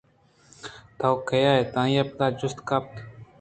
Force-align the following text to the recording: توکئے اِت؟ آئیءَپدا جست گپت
توکئے 0.99 1.49
اِت؟ 1.59 1.71
آئیءَپدا 1.81 2.25
جست 2.39 2.57
گپت 2.67 2.93